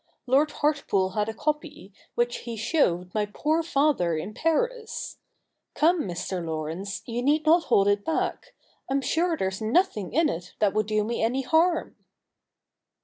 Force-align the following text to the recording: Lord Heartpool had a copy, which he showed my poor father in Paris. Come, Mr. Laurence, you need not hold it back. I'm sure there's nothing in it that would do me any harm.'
Lord 0.25 0.49
Heartpool 0.49 1.13
had 1.13 1.29
a 1.29 1.33
copy, 1.35 1.93
which 2.15 2.37
he 2.37 2.57
showed 2.57 3.13
my 3.13 3.27
poor 3.31 3.61
father 3.61 4.17
in 4.17 4.33
Paris. 4.33 5.19
Come, 5.75 6.05
Mr. 6.07 6.43
Laurence, 6.43 7.03
you 7.05 7.21
need 7.21 7.45
not 7.45 7.65
hold 7.65 7.87
it 7.87 8.03
back. 8.03 8.55
I'm 8.89 9.01
sure 9.01 9.37
there's 9.37 9.61
nothing 9.61 10.11
in 10.11 10.27
it 10.27 10.55
that 10.57 10.73
would 10.73 10.87
do 10.87 11.03
me 11.03 11.21
any 11.21 11.43
harm.' 11.43 11.97